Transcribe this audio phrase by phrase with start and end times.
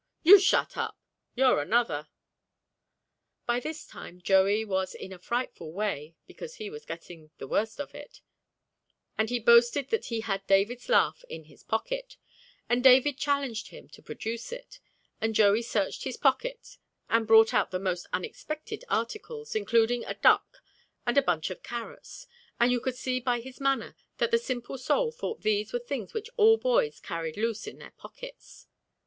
[0.23, 0.97] "You shut up."
[1.35, 2.07] "You're another."
[3.45, 7.29] By this time Joey was in a frightful way (because he saw he was getting
[7.37, 8.19] the worst of it),
[9.15, 12.17] and he boasted that he had David's laugh in his pocket,
[12.67, 14.79] and David challenged him to produce it,
[15.21, 20.63] and Joey searched his pockets and brought out the most unexpected articles, including a duck
[21.05, 22.25] and a bunch of carrots;
[22.59, 26.11] and you could see by his manner that the simple soul thought these were things
[26.11, 28.65] which all boys carried loose in their pockets.